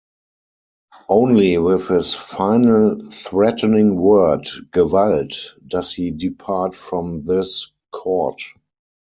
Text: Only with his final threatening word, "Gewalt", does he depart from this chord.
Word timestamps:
Only 1.09 1.59
with 1.59 1.89
his 1.89 2.15
final 2.15 2.97
threatening 3.11 3.97
word, 3.97 4.47
"Gewalt", 4.71 5.51
does 5.67 5.93
he 5.93 6.09
depart 6.09 6.75
from 6.75 7.23
this 7.25 7.71
chord. 7.91 8.39